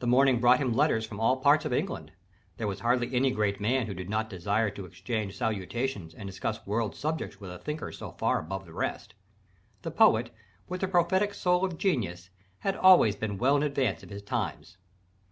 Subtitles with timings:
[0.00, 2.10] The morning brought him letters from all parts of England:
[2.56, 6.66] there was hardly any great man who did not desire to exchange salutations and discuss
[6.66, 9.14] world subjects with a thinker so far above the rest.
[9.82, 10.34] The poet,
[10.68, 12.28] with the prophetic soul of genius,
[12.58, 14.78] had always been well in advance of his times.